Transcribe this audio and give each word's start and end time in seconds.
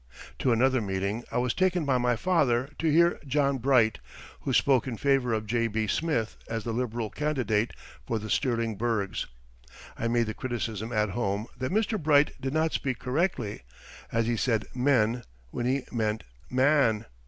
To 0.39 0.51
another 0.51 0.81
meeting 0.81 1.23
I 1.31 1.37
was 1.37 1.53
taken 1.53 1.85
by 1.85 1.99
my 1.99 2.15
father 2.15 2.71
to 2.79 2.89
hear 2.91 3.19
John 3.27 3.59
Bright, 3.59 3.99
who 4.39 4.51
spoke 4.51 4.87
in 4.87 4.97
favor 4.97 5.31
of 5.31 5.45
J.B. 5.45 5.85
Smith 5.85 6.37
as 6.49 6.63
the 6.63 6.73
Liberal 6.73 7.11
candidate 7.11 7.71
for 8.07 8.17
the 8.17 8.27
Stirling 8.27 8.77
Burghs. 8.77 9.27
I 9.95 10.07
made 10.07 10.25
the 10.25 10.33
criticism 10.33 10.91
at 10.91 11.09
home 11.11 11.45
that 11.55 11.71
Mr. 11.71 12.01
Bright 12.01 12.33
did 12.41 12.51
not 12.51 12.73
speak 12.73 12.97
correctly, 12.97 13.61
as 14.11 14.25
he 14.25 14.37
said 14.37 14.65
"men" 14.73 15.21
when 15.51 15.67
he 15.67 15.83
meant 15.91 16.23
"maan." 16.49 17.05